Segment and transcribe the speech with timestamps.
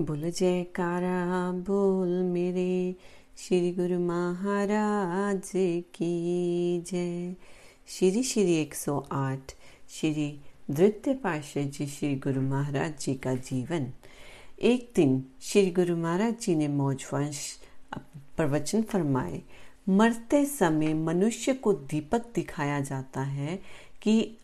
[0.00, 2.94] बोल जयकारा, बोल मेरे
[3.38, 5.50] श्री गुरु महाराज
[5.94, 7.34] की जय।
[7.88, 9.54] श्री श्री 108
[9.90, 10.40] श्री
[10.70, 13.92] द्वितीय पार्षद जी श्री गुरु महाराज जी का जीवन।
[14.62, 17.58] एक दिन श्री गुरु महाराज जी ने मौजवंश
[18.36, 19.42] प्रवचन फरमाए।
[19.88, 23.60] मरते समय मनुष्य को दीपक दिखाया जाता है
[24.02, 24.36] कि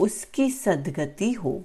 [0.00, 1.62] उसकी सदगति हो,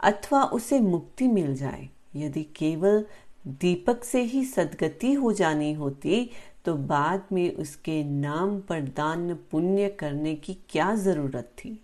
[0.00, 3.04] अथवा उसे मुक्ति मिल जाए। यदि केवल
[3.46, 6.30] दीपक से ही सदगति हो जानी होती
[6.64, 11.82] तो बाद में उसके नाम पर दान पुण्य करने की क्या ज़रूरत थी?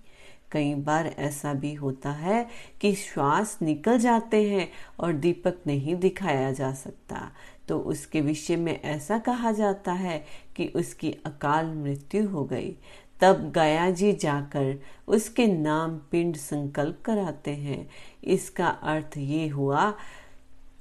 [0.52, 2.46] कई बार ऐसा भी होता है
[2.80, 4.68] कि श्वास निकल जाते हैं
[5.00, 7.32] और दीपक नहीं दिखाया जा सकता।
[7.68, 10.24] तो उसके विषय में ऐसा कहा जाता है
[10.56, 12.76] कि उसकी अकाल मृत्यु हो गई।
[13.20, 17.88] तब गया जी जाकर उसके नाम पिंड संकल्प कराते हैं।
[18.24, 19.92] इसका अर्थ ये हुआ,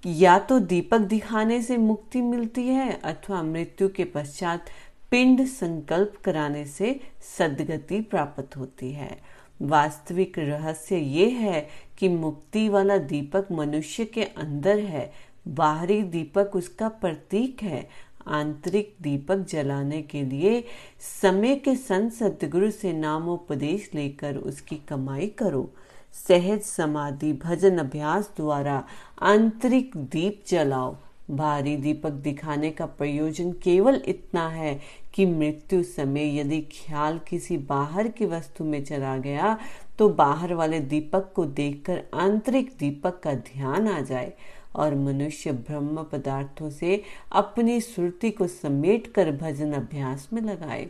[0.05, 4.65] या तो दीपक दिखाने से मुक्ति मिलती है अथवा मृत्यु के पश्चात
[5.11, 6.99] पिंड संकल्प कराने से
[7.37, 9.17] सदगति प्राप्त होती है।
[9.61, 11.67] वास्तविक रहस्य ये है
[11.97, 15.11] कि मुक्ति वाला दीपक मनुष्य के अंदर है,
[15.47, 17.87] बाहरी दीपक उसका प्रतीक है
[18.29, 20.63] आंतरिक दीपक जलाने के लिए
[21.01, 25.69] समय के संत सतगुरु से नामोपदेश लेकर उसकी कमाई करो।
[26.17, 28.83] सहज समाधि भजन अभ्यास द्वारा
[29.23, 30.95] आंतरिक दीप जलाओ।
[31.31, 34.79] भारी दीपक दिखाने का प्रयोजन केवल इतना है
[35.13, 39.57] कि मृत्यु समय यदि ख्याल किसी बाहर की वस्तु में चला गया
[39.99, 44.33] तो बाहर वाले दीपक को देखकर आंतरिक दीपक का ध्यान आ जाए।
[44.77, 50.87] और मनुष्य ब्रह्म पदार्थों से अपनी सुरति को समेट कर भजन अभ्यास में लगाए।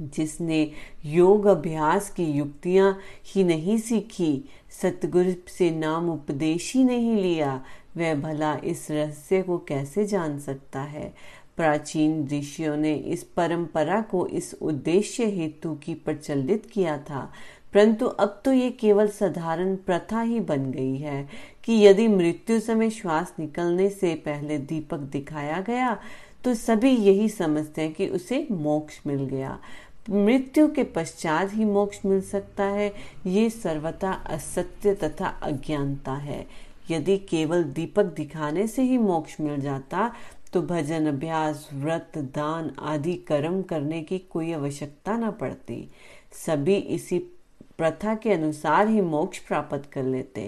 [0.00, 0.70] जिसने
[1.04, 4.44] योग अभ्यास की युक्तियाँ ही नहीं सीखी,
[4.82, 7.64] सतगुरु से नाम उपदेश ही नहीं लिया,
[7.96, 11.14] वह भला इस रहस्य को कैसे जान सकता है?
[11.56, 17.32] प्राचीन ऋषियों ने इस परंपरा को इस उद्देश्य हेतु की प्रचलित किया था।
[17.74, 21.28] परंतु अब तो ये केवल साधारण प्रथा ही बन गई है
[21.64, 25.96] कि यदि मृत्यु समय श्वास निकलने से पहले दीपक दिखाया गया
[26.44, 29.58] तो सभी यही समझते हैं कि उसे मोक्ष मिल गया।
[30.10, 32.92] मृत्यु के पश्चात ही मोक्ष मिल सकता है।
[33.26, 36.46] ये सर्वथा असत्य तथा अज्ञानता है।
[36.90, 40.10] यदि केवल दीपक दिखाने से ही मोक्ष मिल जाता
[40.52, 45.88] तो भजन, अभ्यास, व्रत, दान आदि कर्म करने की कोई आवश्यकता न पड़ती।
[46.46, 47.18] सभी इसी
[47.80, 50.42] प्रथा के अनुसार ही मोक्ष प्राप्त कर लेते।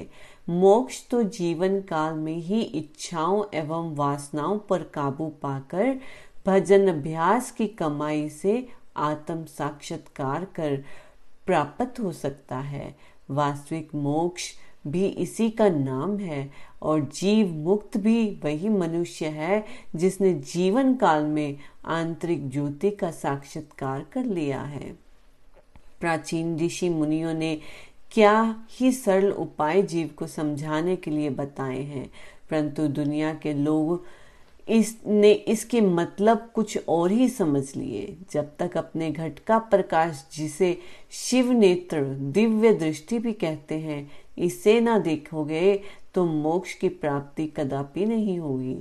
[0.49, 5.95] मोक्ष तो जीवन काल में ही इच्छाओं एवं वासनाओं पर काबू पाकर
[6.47, 8.67] भजन अभ्यास की कमाई से
[8.97, 10.77] आत्म साक्षात्कार कर
[11.47, 12.95] प्राप्त हो सकता है।
[13.31, 14.51] वास्तविक मोक्ष
[14.87, 16.51] भी इसी का नाम है
[16.83, 19.65] और जीव मुक्त भी वही मनुष्य है
[19.97, 21.57] जिसने जीवन काल में
[21.87, 25.12] आंतरिक ज्योति का साक्षात्कार कर लिया है।
[26.03, 27.55] प्राचीन ऋषि मुनियों ने
[28.13, 32.11] क्या ही सरल उपाय जीव को समझाने के लिए बताए हैं?
[32.51, 34.05] परंतु दुनिया के लोग
[34.69, 40.77] इसने इसके मतलब कुछ और ही समझ लिए। जब तक अपने घट का प्रकाश जिसे
[41.11, 42.03] शिव नेत्र
[42.33, 45.81] दिव्य दृष्टि भी कहते हैं, इसे ना देखोगे
[46.15, 48.79] तो मोक्ष की प्राप्ति कदापि नहीं होगी।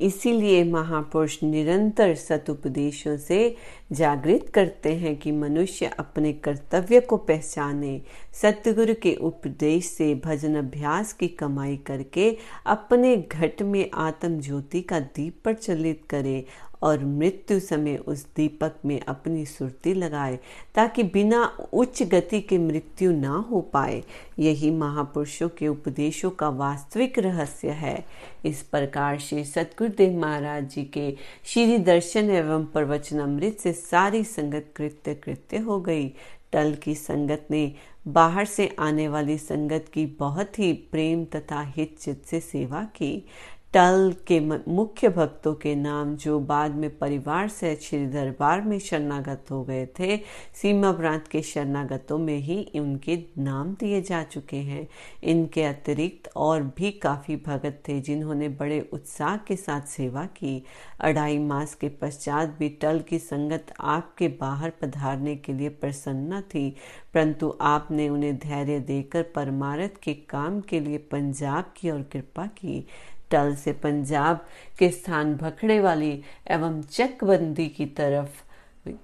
[0.00, 3.56] इसीलिए महापुरुष निरंतर सतुपदेशों से
[3.92, 8.02] जागृत करते हैं कि मनुष्य अपने कर्तव्य को पहचाने,
[8.42, 15.00] सतगुरु के उपदेश से भजन अभ्यास की कमाई करके अपने घट में आत्म ज्योति का
[15.00, 16.44] दीप प्रचलित करे
[16.84, 20.38] और मृत्यु समय उस दीपक में अपनी सुरती लगाए,
[20.74, 24.02] ताकि बिना उच्च गति के मृत्यु ना हो पाए।
[24.38, 28.04] यही महापुरुषों के उपदेशों का वास्तविक रहस्य है।
[28.44, 31.10] इस प्रकार श्री सतगुरुदेव महाराज जी के
[31.44, 36.08] श्री दर्शन एवं प्रवचन अमृत से सारी संगत कृत्य कृत्य हो गई।
[36.52, 37.74] टल की संगत ने
[38.06, 43.26] बाहर से आने वाली संगत की बहुत ही प्रेम तथा हित चित से सेवा की।
[43.74, 49.50] टल के मुख्य भक्तों के नाम जो बाद में परिवार से श्री दरबार में शरणागत
[49.50, 50.16] हो गए थे,
[50.54, 54.86] सीमा प्रांत के शरणागतों में ही उनके नाम दिए जा चुके हैं।
[55.22, 60.62] इनके अतिरिक्त और भी काफ़ी भगत थे जिन्होंने बड़े उत्साह के साथ सेवा की।
[61.00, 66.68] अढ़ाई मास के पश्चात भी टल की संगत आपके बाहर पधारने के लिए प्रसन्न थी,
[67.14, 72.86] परंतु आपने उन्हें धैर्य देकर परमारथ के काम के लिए पंजाब की ओर कृपा की।
[73.34, 74.44] टल से पंजाब
[74.78, 76.12] के स्थान भखड़े वाली
[76.50, 78.42] एवं चकबंदी की तरफ़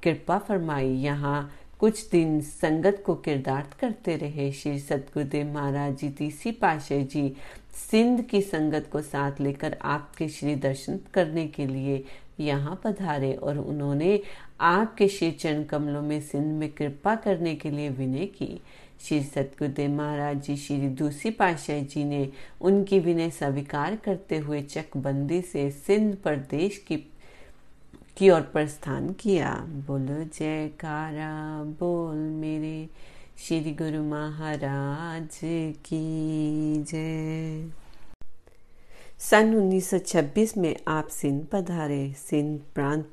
[0.02, 1.50] कृपा फरमाई। यहाँ
[1.80, 7.32] कुछ दिन संगत को किरदार्थ करते रहे श्री सतगुरुदेव महाराज जी। तीसरी पाशाह जी
[7.80, 12.04] सिंध की संगत को साथ लेकर आपके श्री दर्शन करने के लिए
[12.40, 14.20] यहाँ पधारे और उन्होंने
[14.60, 18.60] आपके श्री चरण कमलों में सिंध में कृपा करने के लिए विनय की।
[19.00, 25.42] श्री सतगुरुदेव महाराज जी, श्री दूसरी पाशाह जी ने उनकी विनय स्वीकार करते हुए चकबंदी
[25.42, 26.96] से सिंध प्रदेश की
[28.16, 29.50] की ओर प्रस्थान किया।
[29.86, 32.88] बोलो, जयकारा, बोल मेरे
[33.38, 35.40] श्री गुरु महाराज
[35.86, 37.70] की जय।
[39.18, 43.12] सन 1926 में आप सिंध पधारे। सिंध प्रांत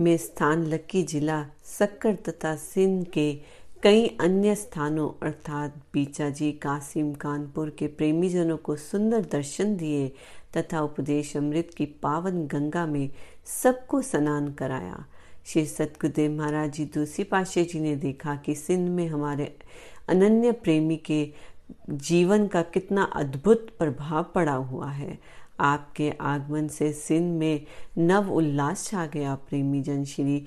[0.00, 7.70] में स्थान लक्की जिला सक्कर तथा सिंध के कई अन्य स्थानों, अर्थात बीचाजी, कासिम, कानपुर
[7.70, 10.08] के प्रेमीजनों को सुंदर दर्शन दिए
[10.56, 13.10] तथा उपदेश अमृत की पावन गंगा में
[13.62, 15.04] सबको स्नान कराया।
[15.46, 19.56] श्री सतगुरुदेव महाराज जी दूसरी पाशे जी ने देखा कि सिंध में हमारे
[20.08, 21.32] अनन्य प्रेमी के
[21.90, 25.18] जीवन का कितना अद्भुत प्रभाव पड़ा हुआ है।
[25.60, 27.66] आपके आगमन से सिंध में
[27.98, 30.46] नव उल्लास छा गया प्रेमी जन श्री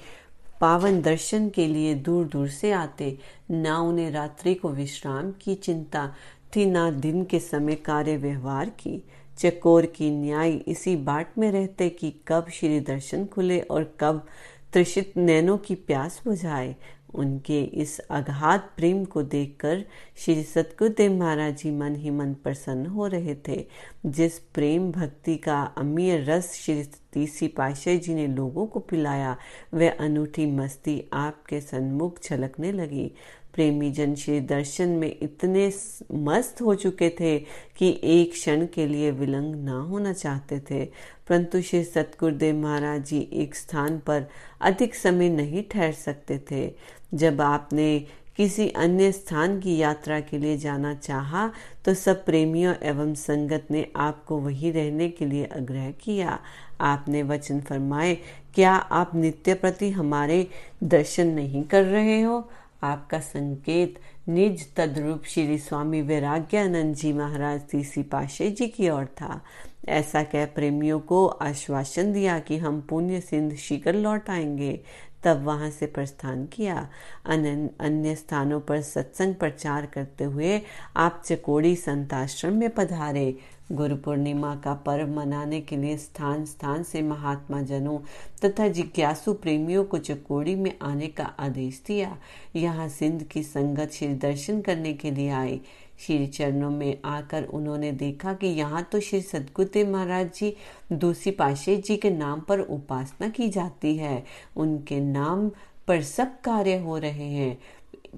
[0.61, 3.17] पावन दर्शन के लिए दूर दूर से आते।
[3.51, 6.15] ना उन्हें रात्रि को विश्राम की चिंता
[6.55, 9.03] थी, ना दिन के समय कार्य व्यवहार की।
[9.37, 14.25] चकोर की न्याय इसी बाट में रहते कि कब श्री दर्शन खुले और कब
[14.73, 16.75] त्रिषित नैनों की प्यास बुझाए।
[17.13, 19.85] उनके इस अगाध प्रेम को देखकर
[20.15, 23.67] श्री सतगुरुदेव महाराज जी मन ही मन प्रसन्न हो रहे थे।
[24.05, 29.37] जिस प्रेम भक्ति का अमीय रस श्री तीसरी पाशाह जी ने लोगों को पिलाया
[29.73, 33.11] वह अनूठी मस्ती आपके सन्मुख छलकने लगी।
[33.53, 35.73] प्रेमी जन श्री दर्शन में इतने
[36.13, 37.39] मस्त हो चुके थे
[37.77, 40.85] कि एक क्षण के लिए विलंग ना होना चाहते थे।
[41.27, 44.25] परंतु श्री सतगुरुदेव महाराज जी एक स्थान पर
[44.61, 46.73] अधिक समय नहीं ठहर सकते थे।
[47.13, 51.49] जब आपने किसी अन्य स्थान की यात्रा के लिए जाना चाहा
[51.85, 56.39] तो सब प्रेमियों एवं संगत ने आपको वहीं रहने के लिए आग्रह किया।
[56.81, 58.13] आपने वचन फरमाए,
[58.55, 60.47] क्या आप नित्य प्रति हमारे
[60.83, 62.49] दर्शन नहीं कर रहे हो?
[62.83, 63.99] आपका संकेत,
[64.29, 69.41] निज तद्रूप श्री स्वामी वैराग्यानंद जी महाराज तीसरी पाशे जी की ओर था।
[69.89, 74.79] ऐसा कह प्रेमियों को आश्वासन दिया कि हम पुण्य सिंध शीघ्र लौट आएँगे।
[75.23, 76.89] तब वहाँ से प्रस्थान किया।
[77.25, 80.61] अन्य स्थानों पर सत्संग प्रचार करते हुए
[80.97, 83.37] आप चकोड़ी संताश्रम में पधारे।
[83.71, 87.99] गुरु पूर्णिमा का पर्व मनाने के लिए स्थान स्थान से महात्मा जनों
[88.45, 92.17] तथा जिज्ञासु प्रेमियों को चकोड़ी में आने का आदेश दिया।
[92.55, 95.59] यहाँ सिंध की संगत श्री दर्शन करने के लिए आए।
[96.01, 100.55] श्री चरणों में आकर उन्होंने देखा कि यहाँ तो श्री सदगुरुदेव महाराज जी
[100.93, 104.23] दूसरी पाशे जी के नाम पर उपासना की जाती है।
[104.57, 105.49] उनके नाम
[105.87, 107.57] पर सब कार्य हो रहे हैं।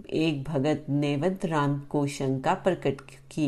[0.09, 3.01] एक भगत नेवद राम को शंका प्रकट
[3.31, 3.47] की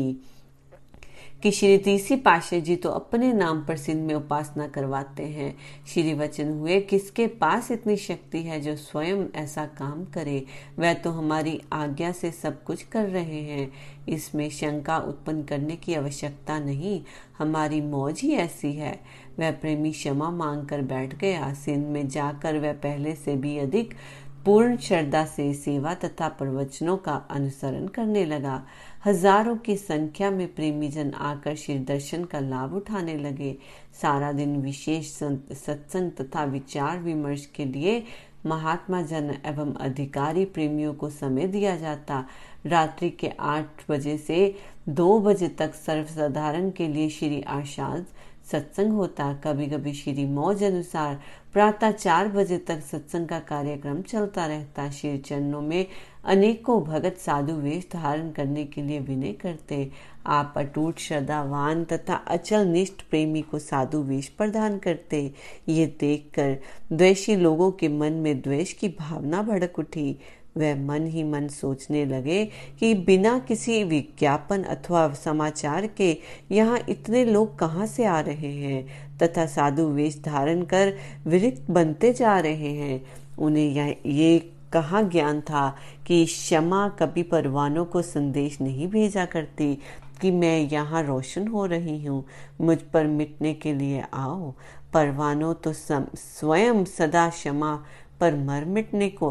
[1.42, 5.56] कि श्री तीसरी पाशा जी तो अपने नाम पर सिंध में उपासना करवाते हैं।
[5.88, 10.44] श्री वचन हुए, किसके पास इतनी शक्ति है जो स्वयं ऐसा काम करे?
[10.78, 13.72] वह तो हमारी आज्ञा से सब कुछ कर रहे हैं।
[14.08, 17.02] इसमें शंका उत्पन्न करने की आवश्यकता नहीं।
[17.38, 19.00] हमारी मौज ही ऐसी है।
[19.38, 23.94] वह प्रेमी क्षमा मांग कर बैठ गया। सिंध में जाकर वह पहले से भी अधिक
[24.44, 28.66] पूर्ण श्रद्धा से सेवा तथा प्रवचनों का अनुसरण करने लगा।
[29.06, 33.54] हज़ारों की संख्या में प्रेमी जन आकर श्री दर्शन का लाभ उठाने लगे।
[34.00, 38.02] सारा दिन विशेष सत्संग तथा विचार विमर्श के लिए
[38.46, 42.24] महात्मा जन एवं अधिकारी प्रेमियों को समय दिया जाता।
[42.66, 44.54] रात्रि के आठ बजे से
[44.88, 48.06] दो बजे तक सर्वसाधारण के लिए श्री आशाद
[48.52, 51.20] सत्संग होता। कभी कभी श्री मौज अनुसार
[51.52, 55.86] प्रातः चार बजे तक सत्संग का कार्यक्रम चलता रहता। श्री चरणों में
[56.24, 59.90] अनेकों भगत साधु वेश धारण करने के लिए विनय करते।
[60.26, 65.32] आप अटूट, श्रद्धावान तथा अचल निष्ठ प्रेमी को साधु वेश प्रदान करते।
[65.68, 66.56] ये देखकर
[66.92, 70.18] द्वेषी लोगों के मन में द्वेष की भावना भड़क उठी।
[70.56, 72.44] वह मन ही मन सोचने लगे
[72.80, 76.18] कि बिना किसी विज्ञापन अथवा समाचार के
[76.50, 78.86] यहाँ इतने लोग कहाँ से आ रहे हैं?
[79.18, 80.94] तथा साधु वेश धारण कर
[81.26, 83.06] विरिक्त बनते जा रहे हैं।
[83.38, 89.78] उन्हें यह, ये कहाँ ज्ञान था कि क्षमा कभी परवानों को संदेश नहीं भेजा करती
[90.20, 92.24] कि मैं यहाँ रोशन हो रही हूँ।
[92.60, 94.52] मुझ पर मिटने के लिए आओ।
[94.92, 97.84] परवानों तो स्वयं सदा क्षमा
[98.20, 99.30] पर मर मिटने को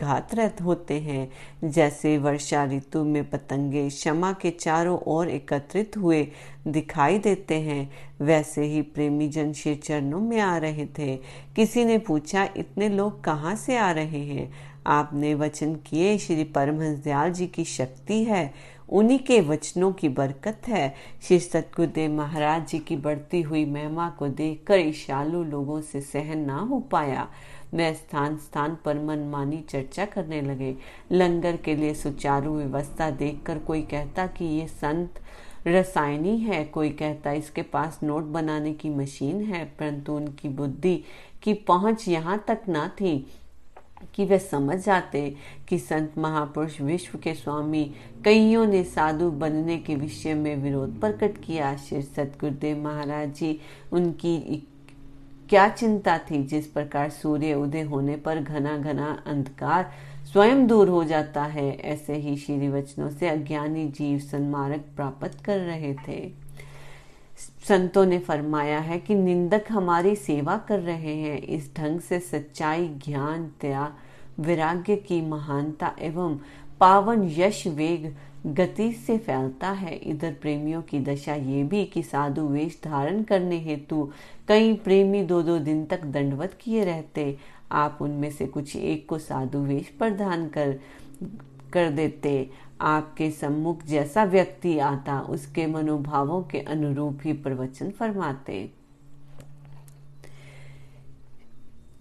[0.00, 1.30] घातरत होते हैं।
[1.64, 6.28] जैसे वर्षा ऋतु में पतंगे क्षमा के चारों ओर एकत्रित हुए
[6.68, 7.90] दिखाई देते हैं,
[8.20, 11.16] वैसे ही प्रेमी जन श्री चरणों में आ रहे थे।
[11.56, 14.52] किसी ने पूछा, इतने लोग कहाँ से आ रहे हैं?
[14.86, 18.54] आपने वचन किए, श्री परमहंस दयाल जी की शक्ति है,
[18.88, 24.28] उन्हीं के वचनों की बरकत है। श्री सतगुरुदेव महाराज जी की बढ़ती हुई महिमा को
[24.28, 27.28] देखकर ईशालु लोगों से सहन ना हो पाया।
[27.74, 30.74] वे स्थान स्थान पर मनमानी चर्चा करने लगे।
[31.12, 35.20] लंगर के लिए सुचारू व्यवस्था देखकर कोई कहता कि ये संत
[35.66, 40.96] रसायनी है, कोई कहता इसके पास नोट बनाने की मशीन है, परंतु उनकी बुद्धि
[41.42, 43.18] की पहुँच यहाँ तक ना थी
[44.14, 45.20] कि वे समझ जाते
[45.68, 47.84] कि संत महापुरुष विश्व के स्वामी
[48.24, 53.60] कईयों ने साधु बनने के विषय में विरोध प्रकट किया। श्री सतगुरुदेव महाराज जी,
[53.92, 54.62] उनकी
[55.50, 59.92] क्या चिंता थी जिस प्रकार सूर्य उदय होने पर घना घना अंधकार
[60.32, 61.80] स्वयं दूर हो जाता है?
[61.80, 66.32] ऐसे ही श्री वचनों से अज्ञानी जीव सन्मार्ग प्राप्त कर रहे थे।
[67.68, 72.88] संतों ने फरमाया है कि निंदक हमारी सेवा कर रहे हैं। इस ढंग से सच्चाई,
[72.88, 73.94] ज्ञान त्याग
[74.42, 76.38] वैराग्य की महानता एवं
[76.80, 78.16] पावन यश वेग
[78.46, 83.58] गति से फैलता है। इधर प्रेमियों की दशा ये भी कि साधु वेश धारण करने
[83.58, 84.10] हेतु
[84.48, 87.36] कई प्रेमी दो दो दिन तक दंडवत किए रहते।
[87.72, 90.78] आप उनमें से कुछ एक को साधु वेश प्रदान कर
[91.72, 98.79] कर देते। आपके सम्मुख जैसा व्यक्ति आता, उसके मनोभावों के अनुरूप ही प्रवचन फरमाते।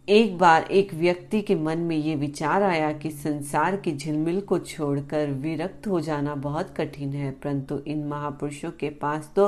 [0.10, 4.58] एक बार एक व्यक्ति के मन में ये विचार आया कि संसार की झिलमिल को
[4.60, 9.48] छोड़कर विरक्त हो जाना बहुत कठिन है, परंतु इन महापुरुषों के पास तो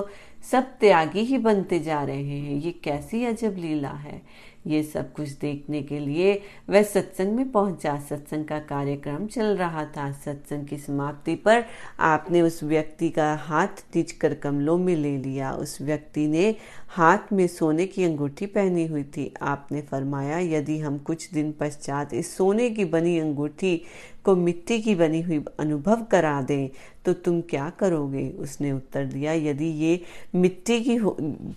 [0.51, 4.21] सब त्यागी ही बनते जा रहे हैं। ये कैसी अजब लीला है।
[4.67, 9.85] ये सब कुछ देखने के लिए वह सत्संग में पहुँचा। सत्संग का कार्यक्रम चल रहा
[9.85, 11.65] था। सत्संग की समाप्ति पर
[11.99, 16.55] आपने उस व्यक्ति का हाथ टिच कर कमलों में ले लिया। उस व्यक्ति ने
[16.89, 22.13] हाथ में सोने की अंगूठी पहनी हुई थी। आपने फरमाया, यदि हम कुछ दिन पश्चात
[22.13, 23.81] इस सोने की बनी अंगूठी
[24.25, 26.69] को मिट्टी की बनी हुई अनुभव करा दें
[27.05, 28.27] तो तुम क्या करोगे?
[28.29, 29.99] उसने उत्तर दिया, यदि ये
[30.35, 30.97] मिट्टी की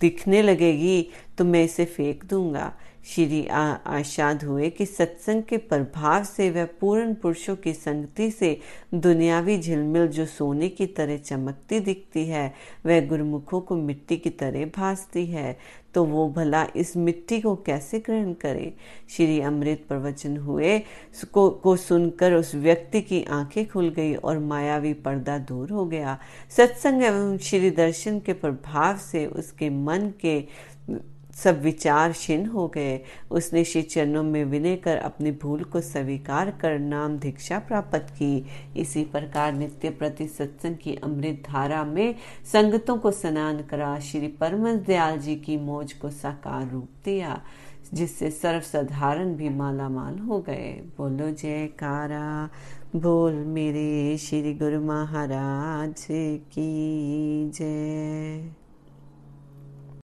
[0.00, 1.06] दिखने लगेगी
[1.38, 2.72] तो मैं इसे फेंक दूँगा।
[3.06, 8.60] श्री आशाद हुए कि सत्संग के प्रभाव से वह पूर्ण पुरुषों की संगति से
[8.94, 12.54] दुनियावी झिलमिल जो सोने की तरह चमकती दिखती है
[12.86, 15.56] वह गुरुमुखों को मिट्टी की तरह भासती है।
[15.94, 18.74] तो वो भला इस मिट्टी को कैसे ग्रहण करे?
[19.10, 20.78] श्री अमृत प्रवचन हुए
[21.32, 26.18] को, को सुनकर उस व्यक्ति की आँखें खुल गई और मायावी पर्दा दूर हो गया।
[26.56, 30.38] सत्संग एवं श्री दर्शन के प्रभाव से उसके मन के
[31.34, 33.00] सब विचार क्षीण हो गए।
[33.30, 38.46] उसने श्री चरणों में विनय कर अपनी भूल को स्वीकार कर नाम दीक्षा प्राप्त की।
[38.76, 42.14] इसी प्रकार नित्य प्रति सत्संग की अमृत धारा में
[42.52, 47.42] संगतों को स्नान करा, श्री परमस दयाल जी की मौज को साकार रूप दिया,
[47.94, 52.48] जिससे सर्वसाधारण भी माला माल हो गए। बोलो, जयकारा।
[52.96, 56.06] बोल मेरे श्री गुरु महाराज
[56.52, 58.63] की जय।